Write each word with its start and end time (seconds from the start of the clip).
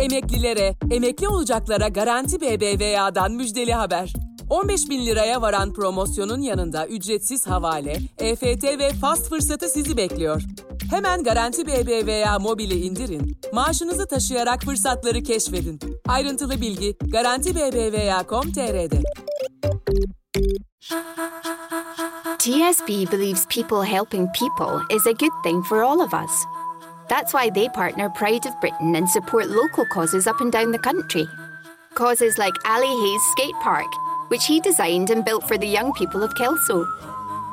Emeklilere, 0.00 0.74
emekli 0.90 1.28
olacaklara 1.28 1.88
Garanti 1.88 2.40
BBVA'dan 2.40 3.32
müjdeli 3.32 3.72
haber. 3.72 4.12
15 4.50 4.90
bin 4.90 5.06
liraya 5.06 5.42
varan 5.42 5.72
promosyonun 5.72 6.40
yanında 6.40 6.86
ücretsiz 6.86 7.46
havale, 7.46 7.96
EFT 8.18 8.64
ve 8.64 8.92
fast 8.92 9.28
fırsatı 9.28 9.68
sizi 9.68 9.96
bekliyor. 9.96 10.42
Hemen 10.90 11.22
Garanti 11.22 11.66
BBVA 11.66 12.38
mobili 12.38 12.74
indirin, 12.74 13.40
maaşınızı 13.52 14.06
taşıyarak 14.06 14.62
fırsatları 14.62 15.22
keşfedin. 15.22 15.80
Ayrıntılı 16.08 16.60
bilgi 16.60 16.96
garantibbva.com.tr'de. 17.00 19.02
TSB 22.38 22.88
believes 23.12 23.46
people 23.46 23.84
helping 23.84 24.28
people 24.38 24.96
is 24.96 25.06
a 25.06 25.12
good 25.12 25.44
thing 25.44 25.64
for 25.64 25.82
all 25.82 26.00
of 26.00 26.14
us. 26.14 26.59
That's 27.10 27.34
why 27.34 27.50
they 27.50 27.68
partner 27.68 28.08
Pride 28.08 28.46
of 28.46 28.60
Britain 28.60 28.94
and 28.94 29.10
support 29.10 29.48
local 29.48 29.84
causes 29.86 30.28
up 30.28 30.40
and 30.40 30.52
down 30.52 30.70
the 30.70 30.78
country. 30.78 31.26
Causes 31.94 32.38
like 32.38 32.54
Ali 32.64 32.86
Hayes 32.86 33.22
Skate 33.32 33.60
Park, 33.60 33.88
which 34.28 34.46
he 34.46 34.60
designed 34.60 35.10
and 35.10 35.24
built 35.24 35.48
for 35.48 35.58
the 35.58 35.66
young 35.66 35.92
people 35.94 36.22
of 36.22 36.36
Kelso. 36.36 36.86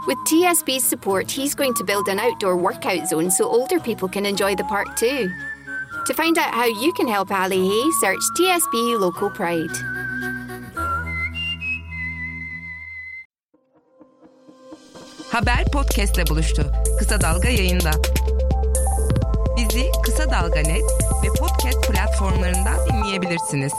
With 0.06 0.20
TSB's 0.28 0.84
support, 0.84 1.32
he's 1.32 1.56
going 1.56 1.74
to 1.74 1.84
build 1.84 2.08
an 2.08 2.20
outdoor 2.20 2.56
workout 2.56 3.10
zone 3.10 3.32
so 3.32 3.46
older 3.46 3.80
people 3.80 4.08
can 4.08 4.28
enjoy 4.28 4.54
the 4.54 4.64
park 4.66 4.96
too. 4.96 5.28
To 6.06 6.14
find 6.14 6.38
out 6.38 6.54
how 6.54 6.66
you 6.66 6.94
can 6.94 7.08
help 7.08 7.32
Ali 7.32 7.68
Hayes, 7.68 8.00
search 8.00 8.22
TSB 8.38 9.00
Local 9.00 9.32
Pride. 9.32 9.76
Haber 15.32 15.66
podcastle 15.74 16.28
buluştu. 16.28 16.72
Kısa 17.00 17.22
Dalga 17.22 17.50
yayında. 17.50 17.92
Bizi 19.78 19.92
Kısa 20.04 20.32
Dalga 20.32 20.60
Net 20.60 20.84
ve 21.24 21.28
podcast 21.40 21.92
platformlarından 21.92 22.78
dinleyebilirsiniz. 22.90 23.74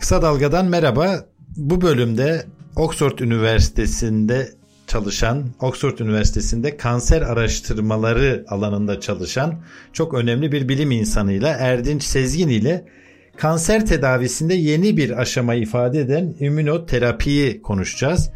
Kısa 0.00 0.22
Dalga'dan 0.22 0.66
merhaba. 0.66 1.24
Bu 1.56 1.80
bölümde 1.80 2.44
Oxford 2.76 3.18
Üniversitesi'nde 3.18 4.48
çalışan, 4.86 5.44
Oxford 5.60 5.98
Üniversitesi'nde 5.98 6.76
kanser 6.76 7.22
araştırmaları 7.22 8.44
alanında 8.48 9.00
çalışan 9.00 9.54
çok 9.92 10.14
önemli 10.14 10.52
bir 10.52 10.68
bilim 10.68 10.90
insanıyla 10.90 11.48
Erdinç 11.48 12.02
Sezgin 12.02 12.48
ile 12.48 12.84
kanser 13.36 13.86
tedavisinde 13.86 14.54
yeni 14.54 14.96
bir 14.96 15.20
aşama 15.20 15.54
ifade 15.54 16.00
eden 16.00 16.34
immünoterapiyi 16.40 17.62
konuşacağız. 17.62 18.30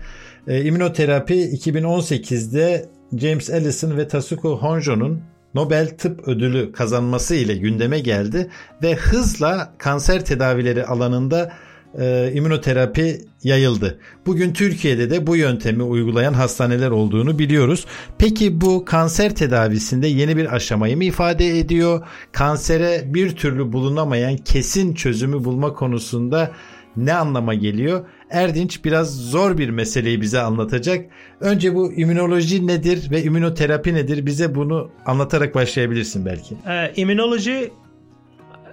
E, 0.47 0.65
immünoterapi 0.65 1.35
2018'de 1.35 2.89
James 3.17 3.51
Ellison 3.51 3.97
ve 3.97 4.09
Tasuku 4.09 4.49
Honjo'nun 4.49 5.32
Nobel 5.55 5.97
Tıp 5.99 6.29
Ödülü 6.29 6.73
kazanması 6.73 7.35
ile 7.35 7.57
gündeme 7.57 8.01
geldi 8.01 8.51
ve 8.83 8.95
hızla 8.95 9.73
kanser 9.79 10.25
tedavileri 10.25 10.87
alanında 10.87 11.53
e, 11.99 12.33
immünoterapi 12.35 13.21
yayıldı. 13.45 13.99
Bugün 14.27 14.53
Türkiye'de 14.53 15.11
de 15.11 15.27
bu 15.27 15.37
yöntemi 15.37 15.83
uygulayan 15.83 16.33
hastaneler 16.33 16.91
olduğunu 16.91 17.39
biliyoruz. 17.39 17.87
Peki 18.19 18.61
bu 18.61 18.85
kanser 18.85 19.35
tedavisinde 19.35 20.07
yeni 20.09 20.37
bir 20.37 20.55
aşamayı 20.55 20.97
mı 20.97 21.05
ifade 21.05 21.59
ediyor? 21.59 22.07
Kansere 22.33 23.03
bir 23.07 23.37
türlü 23.37 23.73
bulunamayan 23.73 24.37
kesin 24.37 24.95
çözümü 24.95 25.45
bulma 25.45 25.73
konusunda 25.73 26.53
ne 26.97 27.15
anlama 27.15 27.55
geliyor? 27.55 28.07
Erdinç 28.31 28.85
biraz 28.85 29.17
zor 29.17 29.59
bir 29.59 29.71
meseleyi 29.71 30.21
bize 30.21 30.41
anlatacak. 30.41 31.11
Önce 31.41 31.75
bu 31.75 31.93
immünoloji 31.93 32.67
nedir 32.67 33.11
ve 33.11 33.23
immünoterapi 33.23 33.95
nedir? 33.95 34.27
Bize 34.27 34.55
bunu 34.55 34.91
anlatarak 35.07 35.55
başlayabilirsin 35.55 36.27
belki. 36.27 36.55
Ee, 36.69 36.93
immünoloji 36.97 37.73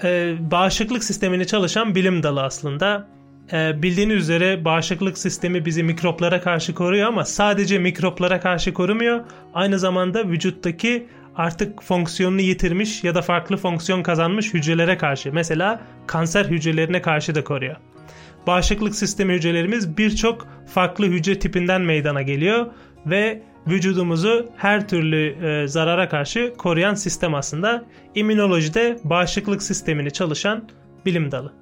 e, 0.03 0.35
bağışıklık 0.51 1.03
sistemini 1.03 1.47
çalışan 1.47 1.95
bilim 1.95 2.23
dalı 2.23 2.43
aslında. 2.43 3.07
E, 3.53 3.81
bildiğiniz 3.81 4.15
üzere 4.15 4.65
bağışıklık 4.65 5.17
sistemi 5.17 5.65
bizi 5.65 5.83
mikroplara 5.83 6.41
karşı 6.41 6.75
koruyor 6.75 7.07
ama 7.07 7.25
sadece 7.25 7.79
mikroplara 7.79 8.39
karşı 8.39 8.73
korumuyor. 8.73 9.19
Aynı 9.53 9.79
zamanda 9.79 10.27
vücuttaki 10.27 11.07
artık 11.35 11.83
fonksiyonunu 11.83 12.41
yitirmiş 12.41 13.03
ya 13.03 13.15
da 13.15 13.21
farklı 13.21 13.57
fonksiyon 13.57 14.03
kazanmış 14.03 14.53
hücrelere 14.53 14.97
karşı 14.97 15.33
mesela 15.33 15.81
kanser 16.07 16.45
hücrelerine 16.45 17.01
karşı 17.01 17.35
da 17.35 17.43
koruyor. 17.43 17.75
Bağışıklık 18.49 18.95
sistemi 18.95 19.33
hücrelerimiz 19.33 19.97
birçok 19.97 20.47
farklı 20.65 21.05
hücre 21.05 21.39
tipinden 21.39 21.81
meydana 21.81 22.21
geliyor 22.21 22.65
ve 23.05 23.41
vücudumuzu 23.67 24.49
her 24.57 24.87
türlü 24.87 25.45
e, 25.45 25.67
zarara 25.67 26.09
karşı 26.09 26.53
koruyan 26.57 26.93
sistem 26.93 27.35
aslında. 27.35 27.85
İmmünolojide 28.15 28.99
bağışıklık 29.03 29.63
sistemini 29.63 30.11
çalışan 30.11 30.69
bilim 31.05 31.31
dalı. 31.31 31.53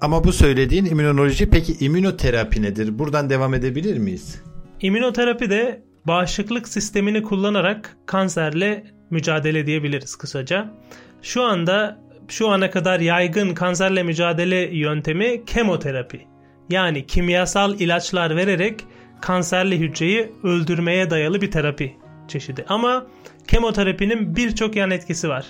Ama 0.00 0.24
bu 0.24 0.32
söylediğin 0.32 0.84
immünoloji 0.84 1.50
peki 1.50 1.84
immünoterapi 1.84 2.62
nedir? 2.62 2.98
Buradan 2.98 3.30
devam 3.30 3.54
edebilir 3.54 3.98
miyiz? 3.98 4.42
İmmünoterapi 4.80 5.50
de 5.50 5.82
bağışıklık 6.06 6.68
sistemini 6.68 7.22
kullanarak 7.22 7.96
kanserle 8.06 8.84
mücadele 9.10 9.58
edebiliriz 9.58 10.16
kısaca. 10.16 10.74
Şu 11.22 11.42
anda 11.42 11.98
şu 12.32 12.48
ana 12.48 12.70
kadar 12.70 13.00
yaygın 13.00 13.54
kanserle 13.54 14.02
mücadele 14.02 14.76
yöntemi 14.76 15.44
kemoterapi. 15.44 16.26
Yani 16.70 17.06
kimyasal 17.06 17.80
ilaçlar 17.80 18.36
vererek 18.36 18.84
kanserli 19.20 19.78
hücreyi 19.78 20.32
öldürmeye 20.42 21.10
dayalı 21.10 21.40
bir 21.40 21.50
terapi 21.50 21.96
çeşidi. 22.28 22.64
Ama 22.68 23.06
kemoterapinin 23.48 24.36
birçok 24.36 24.76
yan 24.76 24.90
etkisi 24.90 25.28
var. 25.28 25.46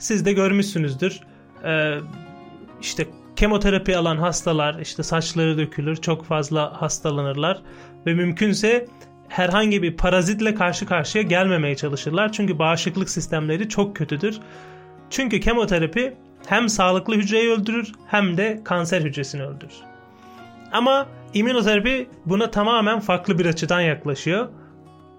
Siz 0.00 0.26
de 0.26 0.32
görmüşsünüzdür. 0.32 1.20
Ee, 1.64 1.94
işte 2.80 3.06
kemoterapi 3.36 3.96
alan 3.96 4.16
hastalar 4.16 4.80
işte 4.80 5.02
saçları 5.02 5.58
dökülür, 5.58 5.96
çok 5.96 6.24
fazla 6.24 6.82
hastalanırlar 6.82 7.62
ve 8.06 8.14
mümkünse 8.14 8.86
herhangi 9.28 9.82
bir 9.82 9.96
parazitle 9.96 10.54
karşı 10.54 10.86
karşıya 10.86 11.22
gelmemeye 11.22 11.76
çalışırlar. 11.76 12.32
Çünkü 12.32 12.58
bağışıklık 12.58 13.10
sistemleri 13.10 13.68
çok 13.68 13.96
kötüdür. 13.96 14.40
Çünkü 15.10 15.40
kemoterapi 15.40 16.14
hem 16.46 16.68
sağlıklı 16.68 17.14
hücreyi 17.14 17.50
öldürür 17.50 17.92
hem 18.06 18.36
de 18.36 18.60
kanser 18.64 19.00
hücresini 19.00 19.42
öldürür. 19.42 19.74
Ama 20.72 21.06
immünoterapi 21.34 22.08
buna 22.26 22.50
tamamen 22.50 23.00
farklı 23.00 23.38
bir 23.38 23.46
açıdan 23.46 23.80
yaklaşıyor. 23.80 24.48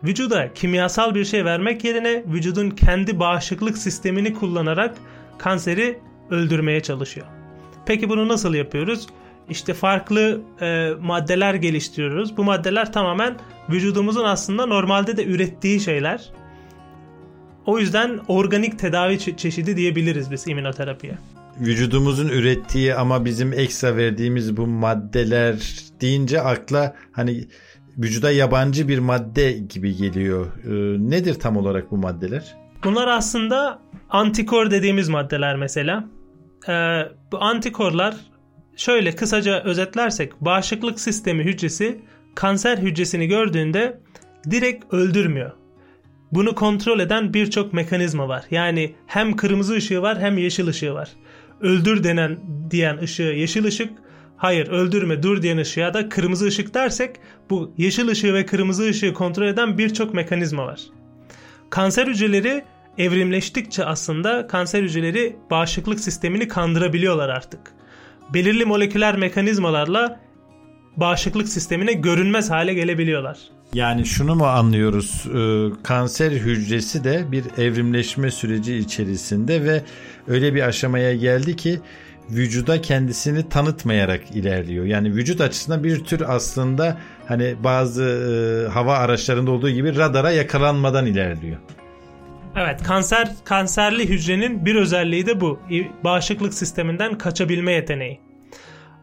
Vücuda 0.03 0.53
kimyasal 0.53 1.15
bir 1.15 1.25
şey 1.25 1.45
vermek 1.45 1.83
yerine 1.83 2.23
vücudun 2.25 2.69
kendi 2.69 3.19
bağışıklık 3.19 3.77
sistemini 3.77 4.33
kullanarak 4.33 4.95
kanseri 5.37 5.99
öldürmeye 6.29 6.81
çalışıyor. 6.81 7.27
Peki 7.85 8.09
bunu 8.09 8.27
nasıl 8.27 8.53
yapıyoruz? 8.53 9.07
İşte 9.49 9.73
farklı 9.73 10.41
e, 10.61 10.89
maddeler 11.01 11.53
geliştiriyoruz. 11.53 12.37
Bu 12.37 12.43
maddeler 12.43 12.93
tamamen 12.93 13.37
vücudumuzun 13.69 14.23
aslında 14.23 14.65
normalde 14.65 15.17
de 15.17 15.25
ürettiği 15.25 15.79
şeyler. 15.79 16.29
O 17.69 17.79
yüzden 17.79 18.19
organik 18.27 18.79
tedavi 18.79 19.13
çe- 19.13 19.35
çeşidi 19.37 19.77
diyebiliriz 19.77 20.31
biz 20.31 20.47
immünoterapiye. 20.47 21.17
Vücudumuzun 21.59 22.27
ürettiği 22.27 22.95
ama 22.95 23.25
bizim 23.25 23.53
ekstra 23.53 23.95
verdiğimiz 23.97 24.57
bu 24.57 24.67
maddeler 24.67 25.55
deyince 26.01 26.41
akla 26.41 26.95
hani 27.11 27.47
vücuda 27.97 28.31
yabancı 28.31 28.87
bir 28.87 28.99
madde 28.99 29.51
gibi 29.51 29.95
geliyor. 29.95 30.45
Ee, 30.65 30.69
nedir 31.09 31.33
tam 31.33 31.57
olarak 31.57 31.91
bu 31.91 31.97
maddeler? 31.97 32.55
Bunlar 32.83 33.07
aslında 33.07 33.79
antikor 34.09 34.71
dediğimiz 34.71 35.09
maddeler 35.09 35.55
mesela. 35.55 36.07
Ee, 36.69 37.01
bu 37.31 37.43
antikorlar 37.43 38.15
şöyle 38.75 39.15
kısaca 39.15 39.63
özetlersek 39.63 40.41
bağışıklık 40.41 40.99
sistemi 40.99 41.43
hücresi 41.43 42.01
kanser 42.35 42.77
hücresini 42.77 43.27
gördüğünde 43.27 43.99
direkt 44.51 44.93
öldürmüyor. 44.93 45.51
Bunu 46.31 46.55
kontrol 46.55 46.99
eden 46.99 47.33
birçok 47.33 47.73
mekanizma 47.73 48.27
var. 48.27 48.45
Yani 48.51 48.95
hem 49.07 49.35
kırmızı 49.35 49.73
ışığı 49.73 50.01
var 50.01 50.19
hem 50.19 50.37
yeşil 50.37 50.67
ışığı 50.67 50.93
var. 50.93 51.09
Öldür 51.61 52.03
denen 52.03 52.37
diyen 52.71 52.97
ışığı 52.97 53.23
yeşil 53.23 53.65
ışık, 53.65 53.93
hayır 54.37 54.67
öldürme 54.67 55.23
dur 55.23 55.41
diyen 55.41 55.57
ışığa 55.57 55.93
da 55.93 56.09
kırmızı 56.09 56.45
ışık 56.45 56.73
dersek 56.73 57.15
bu 57.49 57.73
yeşil 57.77 58.07
ışığı 58.07 58.33
ve 58.33 58.45
kırmızı 58.45 58.83
ışığı 58.89 59.13
kontrol 59.13 59.47
eden 59.47 59.77
birçok 59.77 60.13
mekanizma 60.13 60.65
var. 60.65 60.81
Kanser 61.69 62.07
hücreleri 62.07 62.63
evrimleştikçe 62.97 63.85
aslında 63.85 64.47
kanser 64.47 64.83
hücreleri 64.83 65.35
bağışıklık 65.51 65.99
sistemini 65.99 66.47
kandırabiliyorlar 66.47 67.29
artık. 67.29 67.59
Belirli 68.33 68.65
moleküler 68.65 69.17
mekanizmalarla 69.17 70.19
bağışıklık 70.97 71.47
sistemine 71.47 71.93
görünmez 71.93 72.49
hale 72.49 72.73
gelebiliyorlar. 72.73 73.58
Yani 73.73 74.05
şunu 74.05 74.35
mu 74.35 74.45
anlıyoruz? 74.45 75.25
Ee, 75.35 75.83
kanser 75.83 76.31
hücresi 76.31 77.03
de 77.03 77.31
bir 77.31 77.43
evrimleşme 77.57 78.31
süreci 78.31 78.75
içerisinde 78.75 79.63
ve 79.63 79.81
öyle 80.27 80.55
bir 80.55 80.61
aşamaya 80.61 81.15
geldi 81.15 81.55
ki 81.55 81.79
vücuda 82.29 82.81
kendisini 82.81 83.49
tanıtmayarak 83.49 84.21
ilerliyor. 84.31 84.85
Yani 84.85 85.15
vücut 85.15 85.41
açısından 85.41 85.83
bir 85.83 86.03
tür 86.03 86.23
aslında 86.27 86.97
hani 87.27 87.55
bazı 87.63 88.03
e, 88.03 88.69
hava 88.69 88.97
araçlarında 88.97 89.51
olduğu 89.51 89.69
gibi 89.69 89.95
radara 89.97 90.31
yakalanmadan 90.31 91.05
ilerliyor. 91.05 91.57
Evet 92.55 92.83
kanser 92.83 93.29
kanserli 93.45 94.09
hücrenin 94.09 94.65
bir 94.65 94.75
özelliği 94.75 95.25
de 95.25 95.41
bu. 95.41 95.59
Bağışıklık 96.03 96.53
sisteminden 96.53 97.17
kaçabilme 97.17 97.71
yeteneği. 97.71 98.19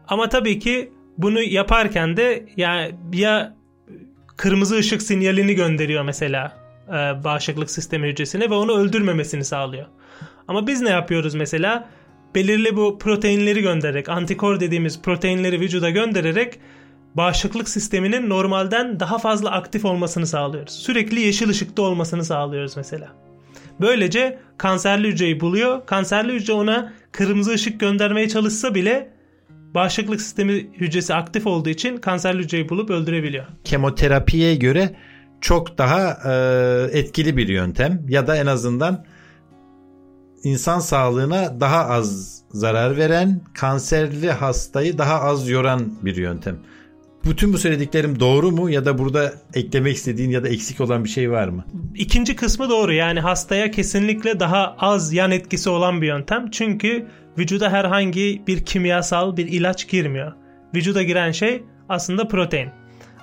Ama 0.07 0.29
tabii 0.29 0.59
ki 0.59 0.91
bunu 1.17 1.41
yaparken 1.41 2.17
de 2.17 2.45
ya 2.57 2.91
ya 3.13 3.56
kırmızı 4.37 4.77
ışık 4.77 5.01
sinyalini 5.01 5.55
gönderiyor 5.55 6.03
mesela 6.03 6.57
e, 6.87 7.23
bağışıklık 7.23 7.71
sistemi 7.71 8.07
hücresine 8.07 8.49
ve 8.49 8.53
onu 8.53 8.77
öldürmemesini 8.77 9.45
sağlıyor. 9.45 9.85
Ama 10.47 10.67
biz 10.67 10.81
ne 10.81 10.89
yapıyoruz 10.89 11.35
mesela? 11.35 11.89
Belirli 12.35 12.75
bu 12.75 12.99
proteinleri 12.99 13.61
göndererek, 13.61 14.09
antikor 14.09 14.59
dediğimiz 14.59 15.01
proteinleri 15.01 15.59
vücuda 15.59 15.89
göndererek 15.89 16.59
bağışıklık 17.15 17.69
sisteminin 17.69 18.29
normalden 18.29 18.99
daha 18.99 19.17
fazla 19.17 19.51
aktif 19.51 19.85
olmasını 19.85 20.27
sağlıyoruz. 20.27 20.73
Sürekli 20.73 21.19
yeşil 21.19 21.49
ışıkta 21.49 21.81
olmasını 21.81 22.25
sağlıyoruz 22.25 22.77
mesela. 22.77 23.07
Böylece 23.81 24.39
kanserli 24.57 25.07
hücreyi 25.07 25.39
buluyor. 25.39 25.85
Kanserli 25.85 26.33
hücre 26.33 26.53
ona 26.53 26.93
kırmızı 27.11 27.51
ışık 27.51 27.79
göndermeye 27.79 28.29
çalışsa 28.29 28.75
bile 28.75 29.16
bağışıklık 29.77 30.21
sistemi 30.21 30.53
hücresi 30.53 31.13
aktif 31.13 31.47
olduğu 31.47 31.69
için 31.69 31.97
kanserli 31.97 32.43
hücreyi 32.43 32.69
bulup 32.69 32.89
öldürebiliyor. 32.89 33.45
Kemoterapiye 33.63 34.55
göre 34.55 34.95
çok 35.41 35.77
daha 35.77 36.17
e, 36.25 36.99
etkili 36.99 37.37
bir 37.37 37.47
yöntem 37.47 38.05
ya 38.09 38.27
da 38.27 38.35
en 38.35 38.45
azından 38.45 39.05
insan 40.43 40.79
sağlığına 40.79 41.59
daha 41.59 41.85
az 41.85 42.37
zarar 42.49 42.97
veren, 42.97 43.41
kanserli 43.53 44.31
hastayı 44.31 44.97
daha 44.97 45.21
az 45.21 45.49
yoran 45.49 45.93
bir 46.01 46.15
yöntem. 46.15 46.57
Bütün 47.25 47.53
bu 47.53 47.57
söylediklerim 47.57 48.19
doğru 48.19 48.51
mu 48.51 48.69
ya 48.69 48.85
da 48.85 48.97
burada 48.97 49.33
eklemek 49.53 49.95
istediğin 49.95 50.29
ya 50.29 50.43
da 50.43 50.49
eksik 50.49 50.81
olan 50.81 51.03
bir 51.03 51.09
şey 51.09 51.31
var 51.31 51.47
mı? 51.47 51.65
İkinci 51.95 52.35
kısmı 52.35 52.69
doğru. 52.69 52.93
Yani 52.93 53.19
hastaya 53.19 53.71
kesinlikle 53.71 54.39
daha 54.39 54.75
az 54.79 55.13
yan 55.13 55.31
etkisi 55.31 55.69
olan 55.69 56.01
bir 56.01 56.07
yöntem. 56.07 56.51
Çünkü 56.51 57.07
vücuda 57.37 57.71
herhangi 57.71 58.41
bir 58.47 58.65
kimyasal 58.65 59.37
bir 59.37 59.47
ilaç 59.47 59.87
girmiyor. 59.87 60.33
Vücuda 60.75 61.03
giren 61.03 61.31
şey 61.31 61.63
aslında 61.89 62.27
protein. 62.27 62.69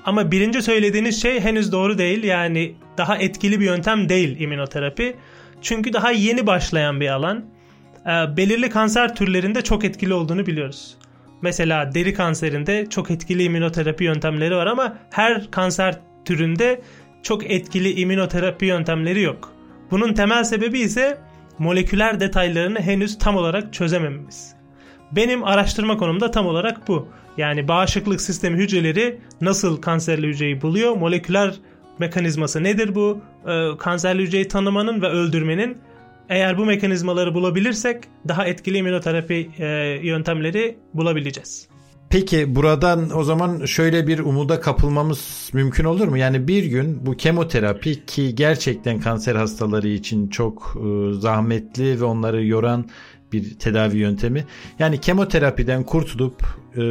Ama 0.05 0.31
birinci 0.31 0.63
söylediğiniz 0.63 1.23
şey 1.23 1.41
henüz 1.41 1.73
doğru 1.73 1.99
değil. 1.99 2.25
Yani 2.25 2.75
daha 2.99 3.17
etkili 3.17 3.61
bir 3.61 3.65
yöntem 3.65 4.09
değil 4.09 4.41
immünoterapi. 4.41 5.17
Çünkü 5.63 5.93
daha 5.93 6.11
yeni 6.11 6.47
başlayan 6.47 7.01
bir 7.01 7.09
alan. 7.09 7.45
E, 8.07 8.37
belirli 8.37 8.71
kanser 8.71 9.15
türlerinde 9.15 9.63
çok 9.63 9.85
etkili 9.85 10.15
olduğunu 10.15 10.47
biliyoruz. 10.47 10.97
Mesela 11.43 11.95
deri 11.95 12.15
kanserinde 12.15 12.87
çok 12.91 13.11
etkili 13.11 13.43
immünoterapi 13.43 14.05
yöntemleri 14.05 14.57
var 14.57 14.67
ama 14.67 14.97
her 15.11 15.51
kanser 15.51 15.99
türünde 16.25 16.81
çok 17.23 17.51
etkili 17.51 17.93
immünoterapi 18.01 18.67
yöntemleri 18.67 19.23
yok. 19.23 19.53
Bunun 19.91 20.13
temel 20.13 20.45
sebebi 20.45 20.81
ise 20.81 21.19
moleküler 21.59 22.21
detaylarını 22.21 22.81
henüz 22.81 23.19
tam 23.19 23.37
olarak 23.37 23.73
çözemememiz. 23.73 24.55
Benim 25.13 25.45
araştırma 25.45 25.97
konumda 25.97 26.31
tam 26.31 26.47
olarak 26.47 26.89
bu. 26.89 27.09
Yani 27.37 27.69
bağışıklık 27.69 28.21
sistemi 28.21 28.59
hücreleri 28.59 29.21
nasıl 29.41 29.81
kanserli 29.81 30.27
hücreyi 30.27 30.63
buluyor? 30.63 30.97
Moleküler 30.97 31.55
mekanizması 31.99 32.63
nedir 32.63 32.95
bu? 32.95 33.21
Ee, 33.47 33.77
kanserli 33.79 34.23
hücreyi 34.23 34.49
tanımanın 34.49 35.03
ve 35.03 35.07
öldürmenin 35.07 35.79
eğer 36.29 36.59
bu 36.59 36.65
mekanizmaları 36.65 37.35
bulabilirsek 37.35 38.05
daha 38.29 38.47
etkili 38.47 38.77
immünoterapi 38.77 39.51
e, 39.59 39.67
yöntemleri 40.03 40.79
bulabileceğiz. 40.95 41.74
Peki 42.11 42.55
buradan 42.55 43.17
o 43.17 43.25
zaman 43.25 43.65
şöyle 43.65 44.07
bir 44.07 44.19
umuda 44.19 44.61
kapılmamız 44.61 45.51
mümkün 45.53 45.85
olur 45.85 46.09
mu? 46.09 46.19
Yani 46.19 46.49
bir 46.49 46.65
gün 46.65 47.07
bu 47.07 47.17
kemoterapi 47.17 48.07
ki 48.07 48.35
gerçekten 48.35 49.01
kanser 49.01 49.35
hastaları 49.35 49.89
için 49.89 50.29
çok 50.29 50.77
e, 50.77 51.13
zahmetli 51.13 52.01
ve 52.01 52.05
onları 52.05 52.47
yoran 52.47 52.87
bir 53.33 53.59
tedavi 53.59 53.97
yöntemi. 53.97 54.45
Yani 54.79 55.01
kemoterapiden 55.01 55.85
kurtulup 55.85 56.43
e, 56.77 56.83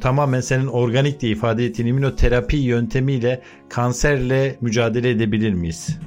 tamamen 0.00 0.40
senin 0.40 0.66
organik 0.66 1.20
diye 1.20 1.32
ifade 1.32 1.64
ettiğin 1.64 1.88
immünoterapi 1.88 2.56
yöntemiyle 2.56 3.42
kanserle 3.68 4.56
mücadele 4.60 5.10
edebilir 5.10 5.52
miyiz? 5.52 5.98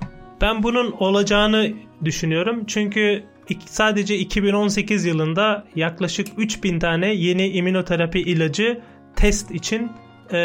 Ben 0.42 0.64
bunun 0.64 0.92
olacağını 0.92 1.74
düşünüyorum. 2.06 2.64
Çünkü 2.68 3.24
sadece 3.66 4.18
2018 4.18 5.06
yılında 5.06 5.66
yaklaşık 5.76 6.28
3000 6.38 6.80
tane 6.80 7.14
yeni 7.14 7.48
immünoterapi 7.50 8.20
ilacı 8.20 8.82
test 9.16 9.52
için 9.52 9.92
e, 10.32 10.38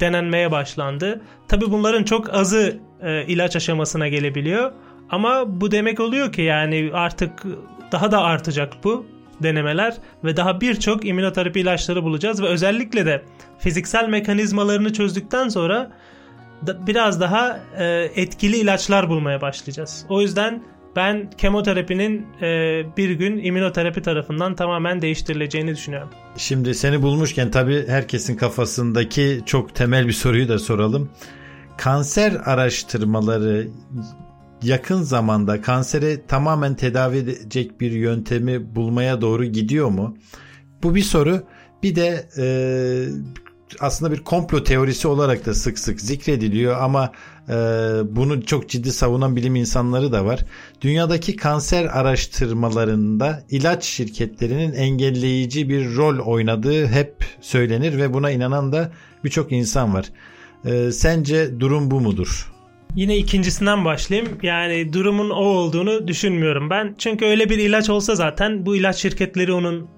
denenmeye 0.00 0.50
başlandı. 0.50 1.20
Tabi 1.48 1.70
bunların 1.70 2.04
çok 2.04 2.34
azı 2.34 2.78
e, 3.02 3.26
ilaç 3.26 3.56
aşamasına 3.56 4.08
gelebiliyor. 4.08 4.72
Ama 5.10 5.60
bu 5.60 5.70
demek 5.70 6.00
oluyor 6.00 6.32
ki 6.32 6.42
yani 6.42 6.90
artık 6.92 7.42
daha 7.92 8.12
da 8.12 8.22
artacak 8.22 8.72
bu 8.84 9.06
denemeler 9.42 9.96
ve 10.24 10.36
daha 10.36 10.60
birçok 10.60 11.04
immünoterapi 11.04 11.60
ilaçları 11.60 12.02
bulacağız 12.04 12.42
ve 12.42 12.46
özellikle 12.46 13.06
de 13.06 13.22
fiziksel 13.58 14.08
mekanizmalarını 14.08 14.92
çözdükten 14.92 15.48
sonra 15.48 15.90
da 16.66 16.86
biraz 16.86 17.20
daha 17.20 17.60
e, 17.78 17.84
etkili 18.16 18.56
ilaçlar 18.56 19.08
bulmaya 19.08 19.40
başlayacağız. 19.40 20.06
O 20.08 20.20
yüzden 20.20 20.62
ben 20.96 21.30
kemoterapinin 21.30 22.26
e, 22.42 22.82
bir 22.96 23.10
gün 23.10 23.44
immünoterapi 23.44 24.02
tarafından 24.02 24.54
tamamen 24.54 25.02
değiştirileceğini 25.02 25.70
düşünüyorum. 25.70 26.08
Şimdi 26.36 26.74
seni 26.74 27.02
bulmuşken 27.02 27.50
tabii 27.50 27.88
herkesin 27.88 28.36
kafasındaki 28.36 29.40
çok 29.46 29.74
temel 29.74 30.06
bir 30.06 30.12
soruyu 30.12 30.48
da 30.48 30.58
soralım. 30.58 31.10
Kanser 31.76 32.32
araştırmaları 32.44 33.68
yakın 34.62 35.02
zamanda 35.02 35.62
kansere 35.62 36.26
tamamen 36.26 36.74
tedavi 36.74 37.16
edecek 37.16 37.80
bir 37.80 37.90
yöntemi 37.90 38.74
bulmaya 38.74 39.20
doğru 39.20 39.44
gidiyor 39.44 39.88
mu? 39.88 40.16
Bu 40.82 40.94
bir 40.94 41.02
soru. 41.02 41.42
Bir 41.82 41.96
de 41.96 42.28
e, 42.38 42.44
aslında 43.80 44.12
bir 44.12 44.18
komplo 44.18 44.64
teorisi 44.64 45.08
olarak 45.08 45.46
da 45.46 45.54
sık 45.54 45.78
sık 45.78 46.00
zikrediliyor 46.00 46.82
ama 46.82 47.12
e, 47.50 47.54
bunu 48.16 48.42
çok 48.42 48.68
ciddi 48.68 48.92
savunan 48.92 49.36
bilim 49.36 49.56
insanları 49.56 50.12
da 50.12 50.24
var. 50.24 50.40
Dünyadaki 50.80 51.36
kanser 51.36 51.84
araştırmalarında 51.84 53.42
ilaç 53.50 53.84
şirketlerinin 53.84 54.72
engelleyici 54.72 55.68
bir 55.68 55.96
rol 55.96 56.18
oynadığı 56.18 56.86
hep 56.86 57.14
söylenir 57.40 57.98
ve 57.98 58.14
buna 58.14 58.30
inanan 58.30 58.72
da 58.72 58.92
birçok 59.24 59.52
insan 59.52 59.94
var. 59.94 60.06
E, 60.64 60.92
sence 60.92 61.60
durum 61.60 61.90
bu 61.90 62.00
mudur? 62.00 62.52
Yine 62.94 63.16
ikincisinden 63.16 63.84
başlayayım. 63.84 64.38
Yani 64.42 64.92
durumun 64.92 65.30
o 65.30 65.44
olduğunu 65.44 66.08
düşünmüyorum 66.08 66.70
ben. 66.70 66.94
Çünkü 66.98 67.24
öyle 67.24 67.50
bir 67.50 67.58
ilaç 67.58 67.90
olsa 67.90 68.14
zaten 68.14 68.66
bu 68.66 68.76
ilaç 68.76 68.96
şirketleri 68.96 69.52
onun 69.52 69.88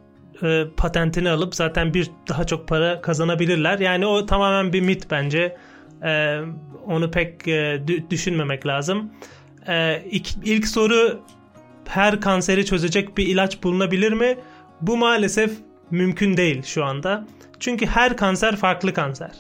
e, 0.42 0.64
patentini 0.76 1.30
alıp 1.30 1.54
zaten 1.54 1.94
bir 1.94 2.10
daha 2.28 2.44
çok 2.44 2.68
para 2.68 3.00
kazanabilirler. 3.00 3.78
Yani 3.78 4.06
o 4.06 4.26
tamamen 4.26 4.72
bir 4.72 4.80
mit 4.80 5.06
bence. 5.10 5.56
E, 6.04 6.40
onu 6.86 7.10
pek 7.10 7.48
e, 7.48 7.82
düşünmemek 8.10 8.66
lazım. 8.66 9.12
E, 9.68 10.02
ilk, 10.10 10.28
ilk 10.44 10.68
soru 10.68 11.20
her 11.88 12.20
kanseri 12.20 12.66
çözecek 12.66 13.18
bir 13.18 13.26
ilaç 13.26 13.62
bulunabilir 13.62 14.12
mi? 14.12 14.36
Bu 14.80 14.96
maalesef 14.96 15.52
mümkün 15.90 16.36
değil 16.36 16.62
şu 16.62 16.84
anda. 16.84 17.26
Çünkü 17.60 17.86
her 17.86 18.16
kanser 18.16 18.56
farklı 18.56 18.94
kanser. 18.94 19.30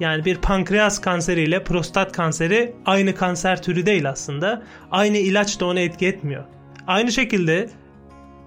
Yani 0.00 0.24
bir 0.24 0.36
pankreas 0.36 1.00
kanseriyle 1.00 1.64
prostat 1.64 2.12
kanseri 2.12 2.74
aynı 2.86 3.14
kanser 3.14 3.62
türü 3.62 3.86
değil 3.86 4.08
aslında. 4.08 4.62
Aynı 4.90 5.18
ilaç 5.18 5.60
da 5.60 5.66
ona 5.66 5.80
etki 5.80 6.06
etmiyor. 6.06 6.44
Aynı 6.86 7.12
şekilde 7.12 7.70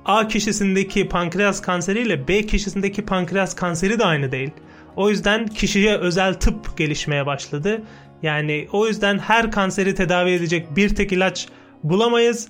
A 0.06 0.28
kişisindeki 0.28 1.10
pankreas 1.10 1.62
kanseriyle 1.62 2.28
B 2.28 2.46
kişisindeki 2.46 3.06
pankreas 3.06 3.56
kanseri 3.56 4.00
de 4.00 4.06
aynı 4.06 4.32
değil. 4.32 4.52
O 4.96 5.10
yüzden 5.10 5.48
kişiye 5.48 5.98
özel 5.98 6.34
tıp 6.34 6.78
gelişmeye 6.78 7.26
başladı. 7.26 7.82
Yani 8.22 8.68
o 8.72 8.88
yüzden 8.88 9.20
her 9.20 9.52
kanseri 9.52 9.96
tedavi 9.96 10.32
edecek 10.32 10.76
bir 10.76 10.96
tek 10.96 11.12
ilaç 11.12 11.48
bulamayız. 11.84 12.48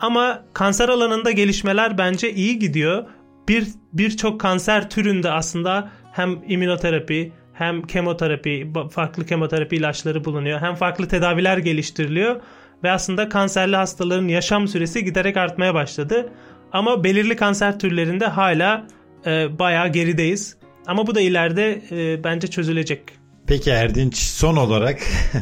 Ama 0.00 0.44
kanser 0.52 0.88
alanında 0.88 1.30
gelişmeler 1.30 1.98
bence 1.98 2.32
iyi 2.32 2.58
gidiyor. 2.58 3.04
Bir 3.48 3.66
birçok 3.92 4.40
kanser 4.40 4.90
türünde 4.90 5.30
aslında 5.30 5.90
hem 6.12 6.38
immünoterapi 6.48 7.32
hem 7.52 7.82
kemoterapi, 7.82 8.72
farklı 8.90 9.26
kemoterapi 9.26 9.76
ilaçları 9.76 10.24
bulunuyor. 10.24 10.60
Hem 10.60 10.74
farklı 10.74 11.08
tedaviler 11.08 11.58
geliştiriliyor 11.58 12.40
ve 12.84 12.90
aslında 12.90 13.28
kanserli 13.28 13.76
hastaların 13.76 14.28
yaşam 14.28 14.68
süresi 14.68 15.04
giderek 15.04 15.36
artmaya 15.36 15.74
başladı. 15.74 16.32
Ama 16.72 17.04
belirli 17.04 17.36
kanser 17.36 17.78
türlerinde 17.78 18.26
hala 18.26 18.86
e, 19.26 19.58
bayağı 19.58 19.88
gerideyiz. 19.88 20.56
Ama 20.86 21.06
bu 21.06 21.14
da 21.14 21.20
ileride 21.20 21.82
e, 21.90 22.24
bence 22.24 22.48
çözülecek. 22.48 23.02
Peki 23.46 23.70
Erdinç 23.70 24.16
son 24.16 24.56
olarak 24.56 25.00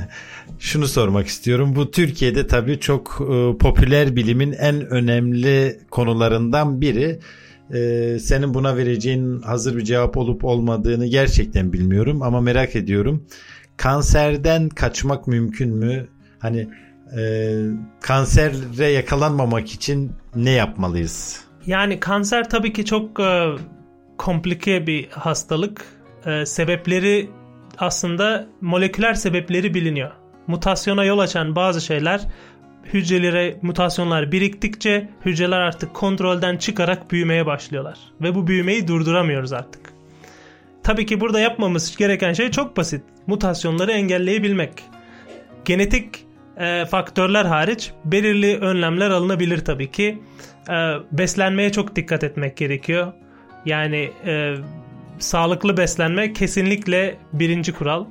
şunu 0.59 0.89
sormak 0.89 1.27
istiyorum. 1.27 1.77
Bu 1.77 1.91
Türkiye'de 1.91 2.47
tabii 2.47 2.81
çok 2.81 3.21
e, 3.21 3.59
popüler 3.59 4.17
bilimin 4.17 4.53
en 4.53 4.87
önemli 4.87 5.81
konularından 5.91 6.81
biri. 6.81 7.21
Ee, 7.75 8.19
senin 8.21 8.55
buna 8.55 8.77
vereceğin 8.77 9.43
hazır 9.43 9.77
bir 9.77 9.85
cevap 9.85 10.17
olup 10.17 10.45
olmadığını 10.45 11.07
gerçekten 11.07 11.73
bilmiyorum 11.73 12.23
ama 12.23 12.41
merak 12.41 12.77
ediyorum. 12.77 13.27
Kanserden 13.77 14.69
kaçmak 14.69 15.27
mümkün 15.27 15.77
mü? 15.77 16.07
Hani 16.39 16.69
e, 17.19 17.23
kansere 18.01 18.87
yakalanmamak 18.87 19.73
için 19.73 20.13
ne 20.37 20.51
yapmalıyız? 20.51 21.45
Yani 21.67 22.01
kanser 22.01 22.51
tabii 22.51 22.73
ki 22.73 22.85
çok 22.85 23.21
e, 23.21 23.47
komplike 24.21 24.87
bir 24.87 25.09
hastalık. 25.11 25.85
E, 26.27 26.47
sebepleri 26.47 27.31
aslında 27.79 28.47
moleküler 28.61 29.15
sebepleri 29.15 29.75
biliniyor. 29.75 30.11
Mutasyona 30.47 31.05
yol 31.05 31.19
açan 31.19 31.57
bazı 31.57 31.81
şeyler 31.81 32.21
hücrelere 32.85 33.57
mutasyonlar 33.63 34.33
biriktikçe 34.33 35.09
hücreler 35.25 35.61
artık 35.61 35.95
kontrolden 35.95 36.57
çıkarak 36.57 37.11
büyümeye 37.11 37.47
başlıyorlar. 37.47 37.99
Ve 38.21 38.35
bu 38.35 38.47
büyümeyi 38.47 38.89
durduramıyoruz 38.89 39.53
artık. 39.53 39.93
Tabii 40.83 41.07
ki 41.07 41.21
burada 41.21 41.41
yapmamız 41.41 41.97
gereken 41.97 42.33
şey 42.33 42.51
çok 42.51 42.77
basit. 42.77 43.03
Mutasyonları 43.27 43.93
engelleyebilmek. 43.93 44.73
Genetik 45.65 46.25
e, 46.57 46.87
faktörler 46.87 47.45
hariç 47.45 47.91
belirli 48.05 48.59
önlemler 48.59 49.11
alınabilir 49.11 49.65
tabii 49.65 49.91
ki. 49.91 50.23
E, 50.71 50.95
beslenmeye 51.13 51.73
çok 51.73 51.97
dikkat 51.97 52.25
etmek 52.25 52.57
gerekiyor. 52.57 53.13
Yani 53.67 54.11
e, 54.27 54.55
sağlıklı 55.19 55.77
beslenme 55.77 56.33
kesinlikle 56.33 57.17
birinci 57.33 57.73
kural. 57.73 58.07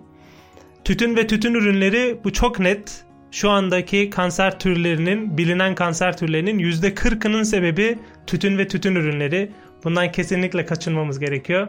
Tütün 0.84 1.16
ve 1.16 1.28
tütün 1.28 1.54
ürünleri 1.54 2.20
bu 2.24 2.34
çok 2.34 2.60
net. 2.60 3.06
Şu 3.32 3.50
andaki 3.50 4.10
kanser 4.10 4.60
türlerinin, 4.60 5.38
bilinen 5.38 5.76
kanser 5.76 6.18
türlerinin 6.18 6.60
%40'ının 6.60 7.44
sebebi 7.44 8.00
tütün 8.28 8.58
ve 8.58 8.68
tütün 8.68 8.96
ürünleri. 8.96 9.52
Bundan 9.84 10.12
kesinlikle 10.12 10.66
kaçınmamız 10.66 11.20
gerekiyor. 11.20 11.68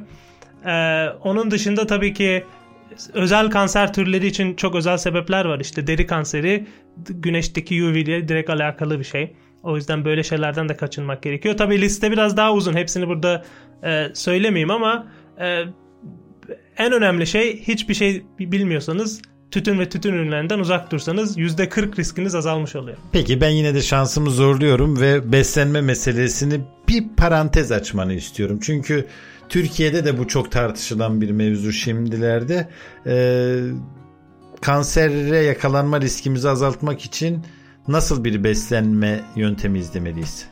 Ee, 0.66 1.06
onun 1.24 1.50
dışında 1.50 1.86
tabii 1.86 2.14
ki 2.14 2.44
özel 3.12 3.50
kanser 3.50 3.92
türleri 3.92 4.26
için 4.26 4.54
çok 4.54 4.74
özel 4.74 4.96
sebepler 4.96 5.44
var. 5.44 5.60
İşte 5.60 5.86
deri 5.86 6.06
kanseri 6.06 6.66
güneşteki 6.96 7.84
UV 7.84 7.94
ile 7.94 8.28
direkt 8.28 8.50
alakalı 8.50 8.98
bir 8.98 9.04
şey. 9.04 9.34
O 9.62 9.76
yüzden 9.76 10.04
böyle 10.04 10.22
şeylerden 10.22 10.68
de 10.68 10.76
kaçınmak 10.76 11.22
gerekiyor. 11.22 11.56
Tabii 11.56 11.80
liste 11.80 12.10
biraz 12.10 12.36
daha 12.36 12.52
uzun. 12.52 12.74
Hepsini 12.74 13.08
burada 13.08 13.44
e, 13.84 14.06
söylemeyeyim 14.14 14.70
ama 14.70 15.06
e, 15.40 15.64
en 16.76 16.92
önemli 16.92 17.26
şey 17.26 17.62
hiçbir 17.62 17.94
şey 17.94 18.22
bilmiyorsanız 18.38 19.22
tütün 19.50 19.78
ve 19.78 19.88
tütün 19.88 20.12
ürünlerinden 20.12 20.58
uzak 20.58 20.90
dursanız 20.92 21.38
%40 21.38 21.96
riskiniz 21.96 22.34
azalmış 22.34 22.76
oluyor. 22.76 22.96
Peki 23.12 23.40
ben 23.40 23.50
yine 23.50 23.74
de 23.74 23.82
şansımı 23.82 24.30
zorluyorum 24.30 25.00
ve 25.00 25.32
beslenme 25.32 25.80
meselesini 25.80 26.60
bir 26.88 27.04
parantez 27.16 27.72
açmanı 27.72 28.12
istiyorum. 28.12 28.58
Çünkü 28.62 29.06
Türkiye'de 29.48 30.04
de 30.04 30.18
bu 30.18 30.28
çok 30.28 30.52
tartışılan 30.52 31.20
bir 31.20 31.30
mevzu 31.30 31.72
şimdilerde. 31.72 32.68
Ee, 33.06 33.58
kansere 34.60 35.38
yakalanma 35.38 36.00
riskimizi 36.00 36.48
azaltmak 36.48 37.04
için 37.04 37.44
nasıl 37.88 38.24
bir 38.24 38.44
beslenme 38.44 39.20
yöntemi 39.36 39.78
izlemeliyiz? 39.78 40.48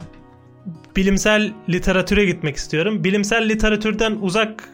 Bilimsel 0.96 1.52
literatüre 1.68 2.24
gitmek 2.24 2.56
istiyorum. 2.56 3.04
Bilimsel 3.04 3.48
literatürden 3.48 4.18
uzak 4.20 4.68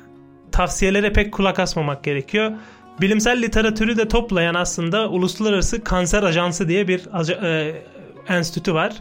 tavsiyelere 0.53 1.13
pek 1.13 1.33
kulak 1.33 1.59
asmamak 1.59 2.05
gerekiyor. 2.05 2.53
Bilimsel 3.01 3.43
literatürü 3.43 3.97
de 3.97 4.09
toplayan 4.09 4.55
aslında 4.55 5.09
Uluslararası 5.09 5.85
Kanser 5.85 6.23
Ajansı 6.23 6.69
diye 6.69 6.89
bir 6.89 7.31
e, 7.43 7.83
enstitü 8.29 8.75
var. 8.75 8.93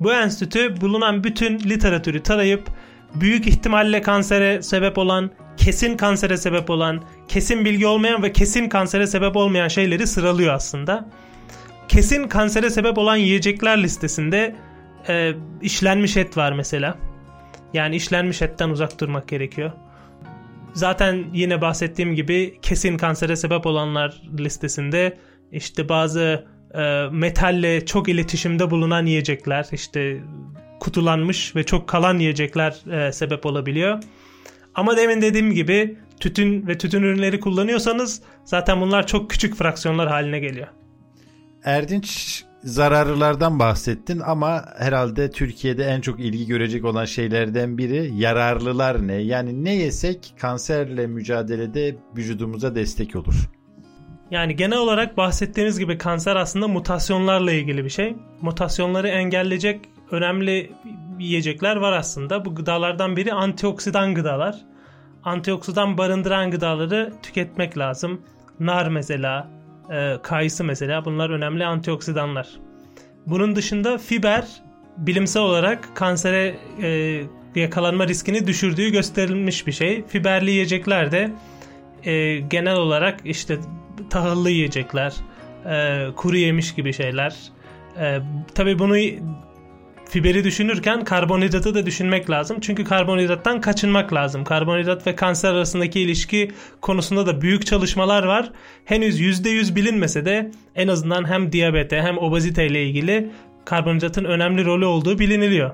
Bu 0.00 0.12
enstitü 0.12 0.80
bulunan 0.80 1.24
bütün 1.24 1.58
literatürü 1.58 2.22
tarayıp 2.22 2.68
büyük 3.14 3.46
ihtimalle 3.46 4.02
kansere 4.02 4.62
sebep 4.62 4.98
olan, 4.98 5.30
kesin 5.56 5.96
kansere 5.96 6.36
sebep 6.36 6.70
olan, 6.70 7.02
kesin 7.28 7.64
bilgi 7.64 7.86
olmayan 7.86 8.22
ve 8.22 8.32
kesin 8.32 8.68
kansere 8.68 9.06
sebep 9.06 9.36
olmayan 9.36 9.68
şeyleri 9.68 10.06
sıralıyor 10.06 10.54
aslında. 10.54 11.08
Kesin 11.88 12.28
kansere 12.28 12.70
sebep 12.70 12.98
olan 12.98 13.16
yiyecekler 13.16 13.82
listesinde 13.82 14.56
e, 15.08 15.32
işlenmiş 15.62 16.16
et 16.16 16.36
var 16.36 16.52
mesela. 16.52 16.98
Yani 17.74 17.96
işlenmiş 17.96 18.42
etten 18.42 18.68
uzak 18.68 19.00
durmak 19.00 19.28
gerekiyor. 19.28 19.72
Zaten 20.72 21.24
yine 21.32 21.60
bahsettiğim 21.60 22.14
gibi 22.14 22.58
kesin 22.62 22.96
kansere 22.96 23.36
sebep 23.36 23.66
olanlar 23.66 24.22
listesinde 24.38 25.18
işte 25.52 25.88
bazı 25.88 26.46
e, 26.74 27.06
metalle 27.12 27.86
çok 27.86 28.08
iletişimde 28.08 28.70
bulunan 28.70 29.06
yiyecekler, 29.06 29.66
işte 29.72 30.20
kutulanmış 30.80 31.56
ve 31.56 31.64
çok 31.64 31.88
kalan 31.88 32.18
yiyecekler 32.18 32.92
e, 32.92 33.12
sebep 33.12 33.46
olabiliyor. 33.46 34.02
Ama 34.74 34.96
demin 34.96 35.22
dediğim 35.22 35.52
gibi 35.52 35.96
tütün 36.20 36.66
ve 36.66 36.78
tütün 36.78 37.02
ürünleri 37.02 37.40
kullanıyorsanız 37.40 38.22
zaten 38.44 38.80
bunlar 38.80 39.06
çok 39.06 39.30
küçük 39.30 39.56
fraksiyonlar 39.56 40.08
haline 40.08 40.38
geliyor. 40.38 40.68
Erdinç 41.64 42.44
zararlılardan 42.64 43.58
bahsettin 43.58 44.20
ama 44.20 44.64
herhalde 44.78 45.30
Türkiye'de 45.30 45.84
en 45.84 46.00
çok 46.00 46.20
ilgi 46.20 46.46
görecek 46.46 46.84
olan 46.84 47.04
şeylerden 47.04 47.78
biri 47.78 48.10
yararlılar 48.14 49.08
ne? 49.08 49.14
Yani 49.14 49.64
ne 49.64 49.74
yesek 49.74 50.34
kanserle 50.40 51.06
mücadelede 51.06 51.96
vücudumuza 52.16 52.74
destek 52.74 53.16
olur. 53.16 53.50
Yani 54.30 54.56
genel 54.56 54.78
olarak 54.78 55.16
bahsettiğimiz 55.16 55.78
gibi 55.78 55.98
kanser 55.98 56.36
aslında 56.36 56.68
mutasyonlarla 56.68 57.52
ilgili 57.52 57.84
bir 57.84 57.90
şey. 57.90 58.16
Mutasyonları 58.40 59.08
engelleyecek 59.08 59.80
önemli 60.10 60.72
yiyecekler 61.18 61.76
var 61.76 61.92
aslında. 61.92 62.44
Bu 62.44 62.54
gıdalardan 62.54 63.16
biri 63.16 63.32
antioksidan 63.32 64.14
gıdalar. 64.14 64.56
Antioksidan 65.24 65.98
barındıran 65.98 66.50
gıdaları 66.50 67.12
tüketmek 67.22 67.78
lazım. 67.78 68.20
Nar 68.60 68.88
mesela, 68.88 69.48
e, 69.90 70.16
kayısı 70.22 70.64
mesela 70.64 71.04
bunlar 71.04 71.30
önemli 71.30 71.64
antioksidanlar. 71.64 72.48
Bunun 73.26 73.56
dışında 73.56 73.98
fiber 73.98 74.46
bilimsel 74.96 75.42
olarak 75.42 75.96
kansere 75.96 76.56
e, 76.82 77.20
yakalanma 77.54 78.08
riskini 78.08 78.46
düşürdüğü 78.46 78.90
gösterilmiş 78.90 79.66
bir 79.66 79.72
şey. 79.72 80.04
Fiberli 80.06 80.50
yiyecekler 80.50 81.12
de 81.12 81.32
e, 82.04 82.36
genel 82.38 82.76
olarak 82.76 83.20
işte 83.24 83.58
tahıllı 84.10 84.50
yiyecekler, 84.50 85.14
e, 85.66 86.06
kuru 86.16 86.36
yemiş 86.36 86.74
gibi 86.74 86.92
şeyler. 86.92 87.36
E, 88.00 88.18
tabii 88.54 88.78
bunu 88.78 88.96
fiberi 90.14 90.44
düşünürken 90.44 91.04
karbonhidratı 91.04 91.74
da 91.74 91.86
düşünmek 91.86 92.30
lazım. 92.30 92.60
Çünkü 92.60 92.84
karbonhidrattan 92.84 93.60
kaçınmak 93.60 94.12
lazım. 94.12 94.44
Karbonhidrat 94.44 95.06
ve 95.06 95.16
kanser 95.16 95.54
arasındaki 95.54 96.00
ilişki 96.00 96.50
konusunda 96.80 97.26
da 97.26 97.40
büyük 97.40 97.66
çalışmalar 97.66 98.24
var. 98.24 98.52
Henüz 98.84 99.20
%100 99.20 99.76
bilinmese 99.76 100.24
de 100.24 100.50
en 100.74 100.88
azından 100.88 101.28
hem 101.28 101.52
diyabete 101.52 102.02
hem 102.02 102.18
obezite 102.18 102.66
ile 102.66 102.84
ilgili 102.84 103.30
karbonhidratın 103.64 104.24
önemli 104.24 104.64
rolü 104.64 104.84
olduğu 104.84 105.18
biliniliyor. 105.18 105.70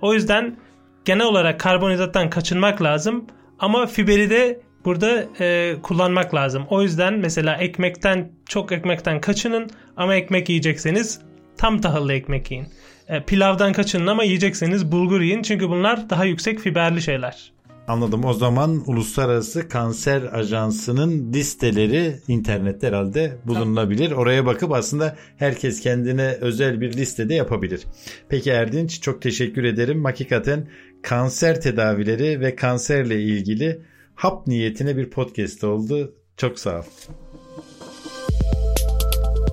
O 0.00 0.14
yüzden 0.14 0.56
genel 1.04 1.26
olarak 1.26 1.60
karbonhidrattan 1.60 2.30
kaçınmak 2.30 2.82
lazım 2.82 3.24
ama 3.58 3.86
fiberi 3.86 4.30
de 4.30 4.60
burada 4.84 5.24
e, 5.40 5.76
kullanmak 5.82 6.34
lazım. 6.34 6.66
O 6.70 6.82
yüzden 6.82 7.14
mesela 7.14 7.56
ekmekten 7.56 8.32
çok 8.48 8.72
ekmekten 8.72 9.20
kaçının 9.20 9.70
ama 9.96 10.14
ekmek 10.14 10.48
yiyecekseniz 10.48 11.20
tam 11.56 11.80
tahıllı 11.80 12.12
ekmek 12.12 12.50
yiyin. 12.50 12.66
E, 13.10 13.24
pilavdan 13.24 13.72
kaçının 13.72 14.06
ama 14.06 14.24
yiyecekseniz 14.24 14.92
bulgur 14.92 15.20
yiyin 15.20 15.42
çünkü 15.42 15.68
bunlar 15.68 16.10
daha 16.10 16.24
yüksek 16.24 16.60
fiberli 16.60 17.02
şeyler. 17.02 17.52
Anladım. 17.88 18.24
O 18.24 18.32
zaman 18.32 18.82
Uluslararası 18.86 19.68
Kanser 19.68 20.22
Ajansı'nın 20.32 21.32
listeleri 21.32 22.16
internette 22.28 22.86
herhalde 22.86 23.38
bulunabilir. 23.46 24.12
Oraya 24.12 24.46
bakıp 24.46 24.72
aslında 24.72 25.16
herkes 25.36 25.80
kendine 25.80 26.36
özel 26.40 26.80
bir 26.80 26.92
listede 26.92 27.34
yapabilir. 27.34 27.82
Peki 28.28 28.50
Erdinç 28.50 29.00
çok 29.02 29.22
teşekkür 29.22 29.64
ederim. 29.64 30.04
Hakikaten 30.04 30.68
kanser 31.02 31.60
tedavileri 31.60 32.40
ve 32.40 32.56
kanserle 32.56 33.22
ilgili 33.22 33.80
hap 34.14 34.46
niyetine 34.46 34.96
bir 34.96 35.10
podcast 35.10 35.64
oldu. 35.64 36.14
Çok 36.36 36.58
sağ 36.58 36.78
ol. 36.78 36.84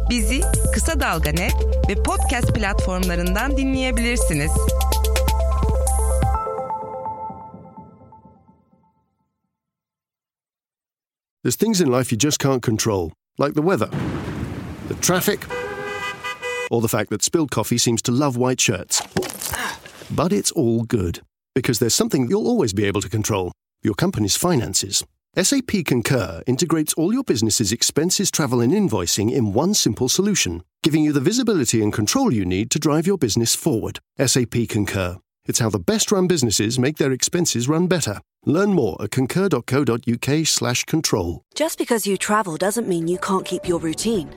Bizi 0.09 0.41
Kısa 0.73 0.99
Dalga 0.99 1.31
Net 1.31 1.53
ve 1.89 2.03
podcast 2.03 2.53
platformlarından 2.53 3.57
dinleyebilirsiniz. 3.57 4.51
There's 11.43 11.55
things 11.55 11.81
in 11.81 11.91
life 11.91 12.15
you 12.15 12.19
just 12.19 12.39
can't 12.39 12.65
control, 12.65 13.11
like 13.39 13.53
the 13.53 13.61
weather, 13.61 13.89
the 14.87 14.95
traffic, 15.01 15.39
or 16.71 16.81
the 16.81 16.97
fact 16.97 17.09
that 17.09 17.23
spilled 17.23 17.51
coffee 17.51 17.79
seems 17.79 18.01
to 18.01 18.11
love 18.11 18.37
white 18.37 18.61
shirts. 18.61 19.01
But 20.09 20.31
it's 20.31 20.51
all 20.55 20.85
good, 20.89 21.21
because 21.55 21.79
there's 21.79 21.95
something 21.95 22.29
you'll 22.29 22.47
always 22.47 22.73
be 22.73 22.87
able 22.87 23.01
to 23.01 23.09
control 23.09 23.51
your 23.83 23.95
company's 23.95 24.37
finances. 24.37 25.03
SAP 25.39 25.85
Concur 25.85 26.41
integrates 26.47 26.95
all 26.95 27.13
your 27.13 27.23
business's 27.23 27.71
expenses, 27.71 28.31
travel, 28.31 28.59
and 28.59 28.73
invoicing 28.73 29.31
in 29.31 29.53
one 29.53 29.75
simple 29.75 30.09
solution, 30.09 30.63
giving 30.81 31.03
you 31.03 31.13
the 31.13 31.19
visibility 31.19 31.83
and 31.83 31.93
control 31.93 32.33
you 32.33 32.43
need 32.43 32.71
to 32.71 32.79
drive 32.79 33.05
your 33.05 33.19
business 33.19 33.53
forward. 33.53 33.99
SAP 34.17 34.67
Concur. 34.67 35.17
It's 35.45 35.59
how 35.59 35.69
the 35.69 35.77
best 35.77 36.11
run 36.11 36.25
businesses 36.25 36.79
make 36.79 36.97
their 36.97 37.11
expenses 37.11 37.69
run 37.69 37.85
better. 37.85 38.19
Learn 38.47 38.73
more 38.73 38.99
at 38.99 39.11
concur.co.uk/slash 39.11 40.83
control. 40.85 41.43
Just 41.53 41.77
because 41.77 42.07
you 42.07 42.17
travel 42.17 42.57
doesn't 42.57 42.87
mean 42.87 43.07
you 43.07 43.19
can't 43.19 43.45
keep 43.45 43.67
your 43.67 43.79
routine. 43.79 44.33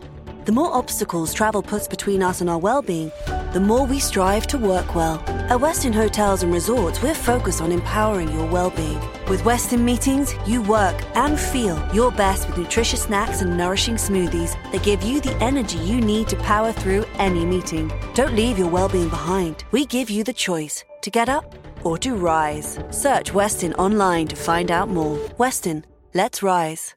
The 0.51 0.57
more 0.57 0.75
obstacles 0.75 1.33
travel 1.33 1.63
puts 1.63 1.87
between 1.87 2.25
us 2.25 2.41
and 2.41 2.51
our 2.51 2.59
well-being, 2.59 3.13
the 3.53 3.61
more 3.61 3.87
we 3.87 4.01
strive 4.01 4.49
to 4.49 4.59
work 4.59 4.97
well. 4.97 5.23
At 5.29 5.61
Westin 5.61 5.95
Hotels 5.95 6.43
and 6.43 6.53
Resorts, 6.53 7.01
we're 7.01 7.15
focused 7.15 7.63
on 7.63 7.71
empowering 7.71 8.33
your 8.33 8.51
well-being. 8.51 8.99
With 9.29 9.43
Westin 9.43 9.83
meetings, 9.83 10.35
you 10.49 10.61
work 10.63 11.01
and 11.15 11.39
feel 11.39 11.79
your 11.95 12.11
best 12.11 12.49
with 12.49 12.59
nutritious 12.59 13.05
snacks 13.05 13.43
and 13.43 13.57
nourishing 13.57 13.95
smoothies 13.95 14.61
that 14.73 14.83
give 14.83 15.05
you 15.05 15.21
the 15.21 15.37
energy 15.37 15.79
you 15.79 16.01
need 16.01 16.27
to 16.31 16.37
power 16.39 16.73
through 16.73 17.05
any 17.21 17.47
meeting. 17.47 17.93
Don't 18.15 18.35
leave 18.35 18.59
your 18.59 18.71
well-being 18.71 19.09
behind. 19.09 19.63
We 19.71 19.87
give 19.87 20.11
you 20.11 20.25
the 20.25 20.33
choice 20.33 20.83
to 21.03 21.11
get 21.13 21.29
up 21.29 21.55
or 21.85 21.97
to 21.99 22.17
rise. 22.17 22.77
Search 22.91 23.33
Westin 23.33 23.79
online 23.79 24.27
to 24.27 24.35
find 24.35 24.73
out 24.73 24.89
more. 24.89 25.17
Westin, 25.39 25.85
let's 26.13 26.43
rise. 26.43 26.97